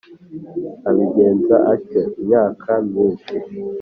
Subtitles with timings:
[0.89, 3.33] abigenza atyo imyaka myinshi,